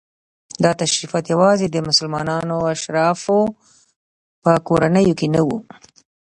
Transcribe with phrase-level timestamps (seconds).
[0.63, 3.39] دا تشریفات یوازې د مسلمانو اشرافو
[4.43, 5.57] په کورنیو کې نه وو.